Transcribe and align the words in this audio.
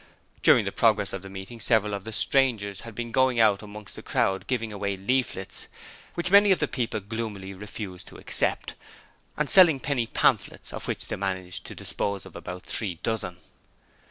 During 0.41 0.65
the 0.65 0.71
progress 0.71 1.13
of 1.13 1.21
the 1.21 1.29
meeting 1.29 1.59
several 1.59 1.93
of 1.93 2.05
the 2.05 2.11
strangers 2.11 2.79
had 2.81 2.95
been 2.95 3.11
going 3.11 3.39
out 3.39 3.61
amongst 3.61 3.95
the 3.95 4.01
crowd 4.01 4.47
giving 4.47 4.73
away 4.73 4.97
leaflets, 4.97 5.67
which 6.15 6.31
many 6.31 6.51
of 6.51 6.57
the 6.57 6.67
people 6.67 6.99
gloomily 6.99 7.53
refused 7.53 8.07
to 8.07 8.17
accept, 8.17 8.73
and 9.37 9.47
selling 9.47 9.79
penny 9.79 10.07
pamphlets, 10.07 10.73
of 10.73 10.87
which 10.87 11.05
they 11.05 11.15
managed 11.17 11.67
to 11.67 11.75
dispose 11.75 12.25
of 12.25 12.35
about 12.35 12.63
three 12.63 12.95
dozen. 13.03 13.37